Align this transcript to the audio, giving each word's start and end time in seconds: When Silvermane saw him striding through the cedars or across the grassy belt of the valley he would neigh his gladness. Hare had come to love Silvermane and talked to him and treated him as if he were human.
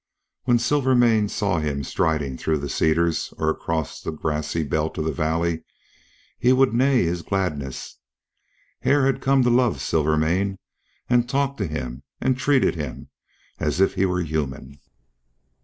When 0.45 0.57
Silvermane 0.57 1.29
saw 1.29 1.59
him 1.59 1.83
striding 1.83 2.35
through 2.35 2.57
the 2.57 2.69
cedars 2.69 3.35
or 3.37 3.51
across 3.51 4.01
the 4.01 4.09
grassy 4.09 4.63
belt 4.63 4.97
of 4.97 5.05
the 5.05 5.11
valley 5.11 5.63
he 6.39 6.51
would 6.53 6.73
neigh 6.73 7.03
his 7.03 7.21
gladness. 7.21 7.99
Hare 8.79 9.05
had 9.05 9.21
come 9.21 9.43
to 9.43 9.51
love 9.51 9.79
Silvermane 9.79 10.57
and 11.07 11.29
talked 11.29 11.59
to 11.59 11.67
him 11.67 12.01
and 12.19 12.35
treated 12.35 12.73
him 12.73 13.09
as 13.59 13.79
if 13.79 13.93
he 13.93 14.07
were 14.07 14.21
human. 14.23 14.79